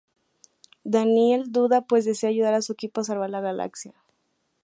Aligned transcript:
Daniel 0.83 1.51
duda, 1.51 1.81
pues 1.85 2.05
desea 2.05 2.31
ayudar 2.31 2.55
a 2.55 2.63
su 2.63 2.73
equipo 2.73 3.01
a 3.01 3.03
salvar 3.03 3.29
la 3.29 3.39
galaxia. 3.39 3.93